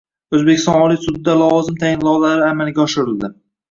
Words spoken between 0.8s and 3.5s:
Oliy sudida lavozim tayinlovlari amalga oshirildi